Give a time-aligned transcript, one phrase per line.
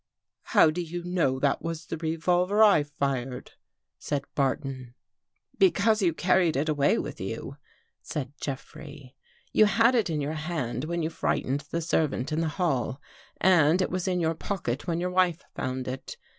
[0.57, 3.51] "How do you know that was the revolver I fired?"
[3.99, 4.95] said Barton."
[5.59, 7.57] Because you carried it away with you,"
[8.01, 9.15] said Jeffrey."
[9.53, 12.99] You had it in your hand when you fright ened the servant in the hall
[13.39, 16.17] and it was in your pocket when your wife found it.